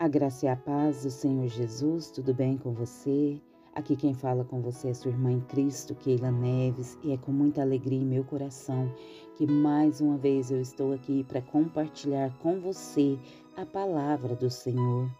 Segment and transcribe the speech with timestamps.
[0.00, 3.36] A graça e a paz do Senhor Jesus, tudo bem com você?
[3.74, 7.32] Aqui quem fala com você é sua irmã em Cristo, Keila Neves, e é com
[7.32, 8.94] muita alegria em meu coração
[9.36, 13.18] que mais uma vez eu estou aqui para compartilhar com você
[13.56, 15.10] a palavra do Senhor.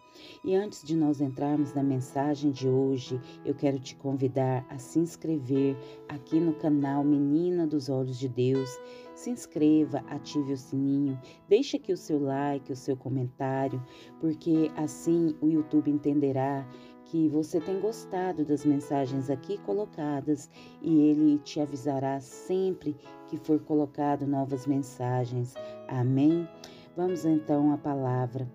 [0.43, 4.99] E antes de nós entrarmos na mensagem de hoje, eu quero te convidar a se
[4.99, 5.75] inscrever
[6.07, 8.69] aqui no canal Menina dos Olhos de Deus.
[9.13, 13.83] Se inscreva, ative o sininho, deixe aqui o seu like, o seu comentário,
[14.19, 16.65] porque assim o YouTube entenderá
[17.09, 20.49] que você tem gostado das mensagens aqui colocadas
[20.81, 22.95] e ele te avisará sempre
[23.27, 25.55] que for colocado novas mensagens.
[25.87, 26.47] Amém?
[26.95, 28.47] Vamos então à palavra.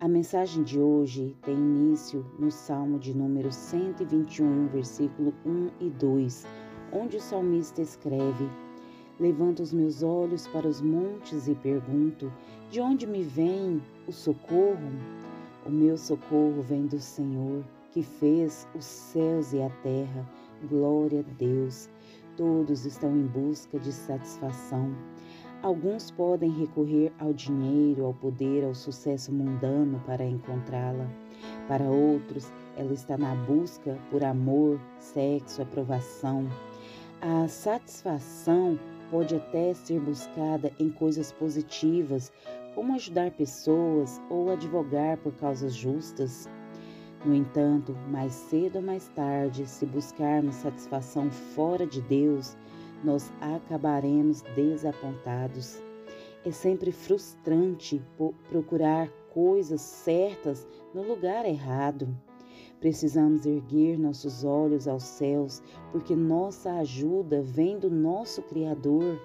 [0.00, 6.46] A mensagem de hoje tem início no Salmo de número 121, versículo 1 e 2,
[6.92, 8.48] onde o salmista escreve:
[9.18, 12.32] Levanto os meus olhos para os montes e pergunto:
[12.70, 14.92] De onde me vem o socorro?
[15.66, 20.24] O meu socorro vem do Senhor, que fez os céus e a terra.
[20.70, 21.90] Glória a Deus.
[22.36, 24.94] Todos estão em busca de satisfação.
[25.60, 31.10] Alguns podem recorrer ao dinheiro, ao poder, ao sucesso mundano para encontrá-la.
[31.66, 36.48] Para outros, ela está na busca por amor, sexo, aprovação.
[37.20, 38.78] A satisfação
[39.10, 42.32] pode até ser buscada em coisas positivas,
[42.76, 46.48] como ajudar pessoas ou advogar por causas justas.
[47.24, 52.56] No entanto, mais cedo ou mais tarde, se buscarmos satisfação fora de Deus,
[53.04, 55.80] nós acabaremos desapontados.
[56.44, 58.02] É sempre frustrante
[58.48, 62.08] procurar coisas certas no lugar errado.
[62.80, 69.20] Precisamos erguer nossos olhos aos céus, porque nossa ajuda vem do nosso Criador.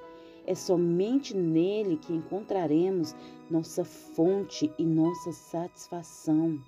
[0.45, 3.15] É somente nele que encontraremos
[3.49, 6.59] nossa fonte e nossa satisfação.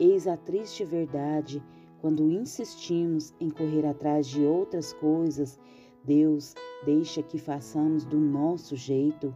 [0.00, 1.62] Eis a triste verdade:
[2.00, 5.58] quando insistimos em correr atrás de outras coisas,
[6.04, 9.34] Deus deixa que façamos do nosso jeito.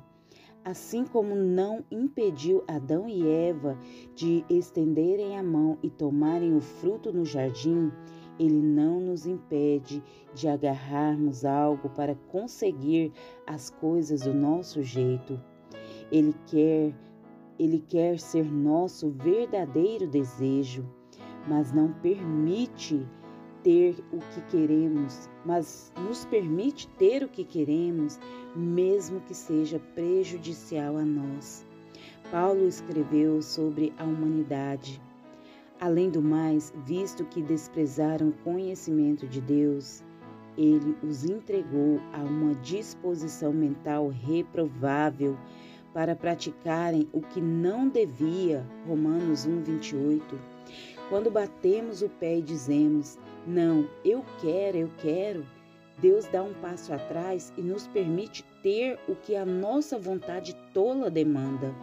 [0.64, 3.76] Assim como não impediu Adão e Eva
[4.14, 7.90] de estenderem a mão e tomarem o fruto no jardim,
[8.38, 10.02] ele não nos impede
[10.34, 13.12] de agarrarmos algo para conseguir
[13.46, 15.40] as coisas do nosso jeito.
[16.10, 16.94] Ele quer,
[17.58, 20.88] ele quer ser nosso verdadeiro desejo,
[21.48, 23.06] mas não permite
[23.62, 28.18] ter o que queremos, mas nos permite ter o que queremos,
[28.54, 31.64] mesmo que seja prejudicial a nós.
[32.30, 35.00] Paulo escreveu sobre a humanidade.
[35.80, 40.02] Além do mais, visto que desprezaram o conhecimento de Deus,
[40.56, 45.36] ele os entregou a uma disposição mental reprovável
[45.92, 48.66] para praticarem o que não devia.
[48.86, 50.51] Romanos 1, 28.
[51.12, 55.46] Quando batemos o pé e dizemos, não, eu quero, eu quero.
[55.98, 61.10] Deus dá um passo atrás e nos permite ter o que a nossa vontade tola
[61.10, 61.74] demanda.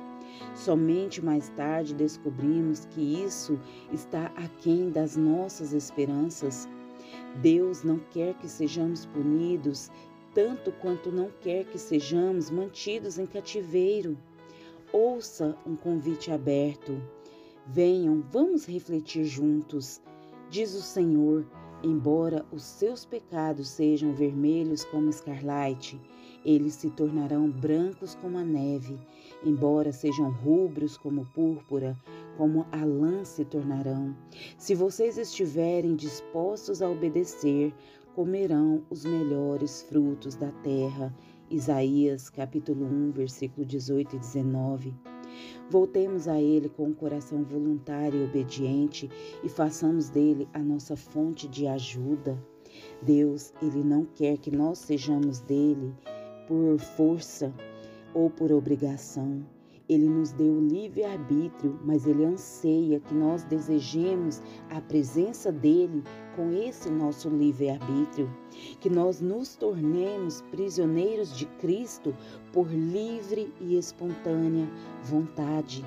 [0.55, 3.59] Somente mais tarde descobrimos que isso
[3.93, 6.67] está aquém das nossas esperanças.
[7.39, 9.91] Deus não quer que sejamos punidos,
[10.33, 14.17] tanto quanto não quer que sejamos mantidos em cativeiro.
[14.91, 16.99] Ouça um convite aberto.
[17.71, 20.01] Venham, vamos refletir juntos.
[20.49, 21.45] Diz o Senhor:
[21.83, 26.01] embora os seus pecados sejam vermelhos como escarlate,
[26.43, 28.97] eles se tornarão brancos como a neve,
[29.45, 31.95] embora sejam rubros como púrpura,
[32.37, 34.17] como a lã se tornarão.
[34.57, 37.71] Se vocês estiverem dispostos a obedecer,
[38.15, 41.15] comerão os melhores frutos da terra.
[41.51, 45.18] Isaías capítulo 1, versículo 18 e 19.
[45.69, 49.09] Voltemos a Ele com um coração voluntário e obediente
[49.43, 52.37] e façamos dele a nossa fonte de ajuda.
[53.01, 55.93] Deus, Ele não quer que nós sejamos dele
[56.47, 57.53] por força
[58.13, 59.45] ou por obrigação.
[59.89, 66.03] Ele nos deu o livre-arbítrio, mas Ele anseia que nós desejemos a presença dEle
[66.35, 68.29] com esse nosso livre-arbítrio,
[68.79, 72.15] que nós nos tornemos prisioneiros de Cristo
[72.53, 74.69] por livre e espontânea
[75.03, 75.83] vontade.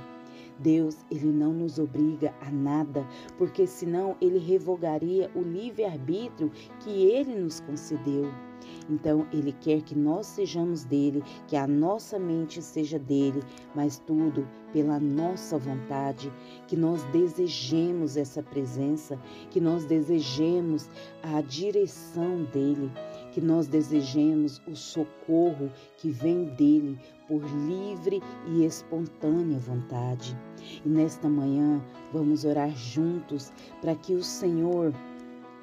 [0.59, 3.07] Deus, ele não nos obriga a nada,
[3.39, 6.51] porque senão ele revogaria o livre-arbítrio
[6.81, 8.52] que ele nos concedeu.
[8.89, 13.43] Então, Ele quer que nós sejamos dele, que a nossa mente seja dele,
[13.75, 16.33] mas tudo pela nossa vontade,
[16.67, 19.19] que nós desejemos essa presença,
[19.51, 20.89] que nós desejemos
[21.23, 22.91] a direção dele,
[23.33, 26.99] que nós desejemos o socorro que vem dele
[27.29, 30.37] por livre e espontânea vontade.
[30.85, 31.83] E nesta manhã
[32.13, 34.93] vamos orar juntos para que o Senhor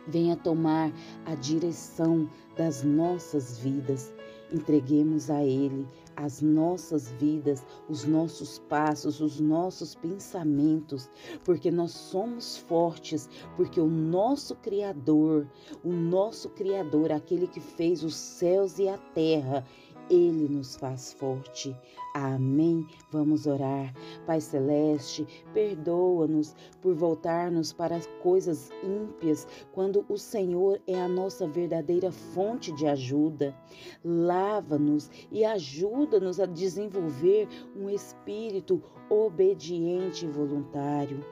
[0.07, 0.91] venha tomar
[1.25, 4.13] a direção das nossas vidas.
[4.51, 5.87] Entreguemos a Ele
[6.19, 11.09] as nossas vidas, os nossos passos, os nossos pensamentos,
[11.45, 15.47] porque nós somos fortes, porque o nosso Criador,
[15.81, 19.65] o nosso Criador, aquele que fez os céus e a terra,
[20.09, 21.75] ele nos faz forte.
[22.13, 22.87] Amém.
[23.11, 23.93] Vamos orar.
[24.25, 31.47] Pai Celeste, perdoa-nos por voltarmos para as coisas ímpias quando o Senhor é a nossa
[31.47, 33.55] verdadeira fonte de ajuda.
[34.03, 41.23] Lava-nos e ajuda-nos a desenvolver um espírito obediente e voluntário.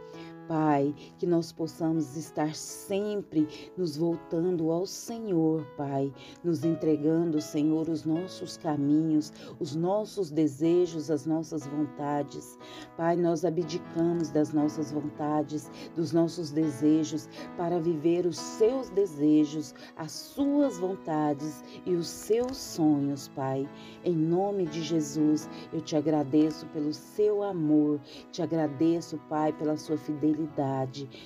[0.48, 8.06] Pai, que nós possamos estar sempre nos voltando ao Senhor, Pai, nos entregando, Senhor, os
[8.06, 12.58] nossos caminhos, os nossos desejos, as nossas vontades.
[12.96, 17.28] Pai, nós abdicamos das nossas vontades, dos nossos desejos,
[17.58, 23.70] para viver os seus desejos, as suas vontades e os seus sonhos, Pai.
[24.06, 28.00] Em nome de Jesus, eu te agradeço pelo seu amor,
[28.32, 30.37] te agradeço, Pai, pela sua fidelidade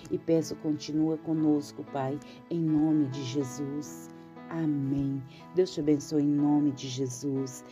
[0.10, 2.20] e peço continua conosco, Pai,
[2.50, 4.10] em nome de Jesus.
[4.50, 5.22] Amém.
[5.56, 7.64] Deus te abençoe em nome de Jesus.